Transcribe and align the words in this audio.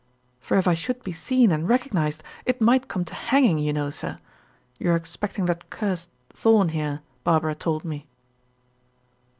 "For 0.39 0.57
if 0.57 0.67
I 0.67 0.73
should 0.73 1.03
be 1.03 1.11
seen 1.11 1.51
and 1.51 1.69
recognized, 1.69 2.23
it 2.47 2.59
might 2.59 2.87
come 2.87 3.05
to 3.05 3.13
hanging, 3.13 3.59
you 3.59 3.71
know, 3.71 3.91
sir. 3.91 4.17
You 4.79 4.89
are 4.89 4.95
expecting 4.95 5.45
that 5.45 5.69
cursed 5.69 6.09
Thorn 6.31 6.69
here, 6.69 7.01
Barbara 7.23 7.53
told 7.53 7.85
me." 7.85 8.07